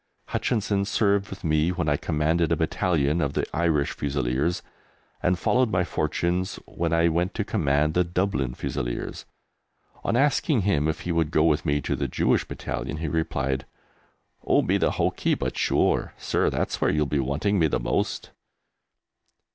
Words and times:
Hutchinson 0.29 0.83
served 0.85 1.29
with 1.29 1.43
me 1.43 1.71
when 1.71 1.87
I 1.87 1.95
commanded 1.95 2.51
a 2.51 2.55
battalion 2.55 3.21
of 3.21 3.33
the 3.33 3.45
Irish 3.55 3.91
Fusiliers, 3.91 4.63
and 5.21 5.37
followed 5.37 5.69
my 5.69 5.83
fortunes 5.83 6.55
when 6.65 6.91
I 6.91 7.07
went 7.07 7.35
to 7.35 7.43
command 7.43 7.93
the 7.93 8.03
Dublin 8.03 8.55
Fusiliers. 8.55 9.25
On 10.03 10.15
asking 10.17 10.61
him 10.61 10.87
if 10.87 11.01
he 11.01 11.11
would 11.11 11.29
go 11.29 11.43
with 11.43 11.67
me 11.67 11.81
to 11.81 11.95
the 11.95 12.07
Jewish 12.07 12.45
Battalion, 12.47 12.97
he 12.97 13.07
replied, 13.07 13.67
"Oh, 14.43 14.63
be 14.63 14.77
the 14.79 14.93
hokey! 14.93 15.35
but 15.35 15.55
shure, 15.55 16.15
Sir, 16.17 16.49
that's 16.49 16.81
where 16.81 16.89
you'll 16.89 17.05
be 17.05 17.19
wanting 17.19 17.59
me 17.59 17.67
the 17.67 17.79
most." 17.79 18.31